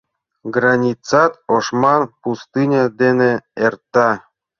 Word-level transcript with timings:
Границат 0.55 1.31
ошман 1.55 2.01
пустыня 2.21 2.83
дене 3.01 3.31
эрта. 3.65 4.09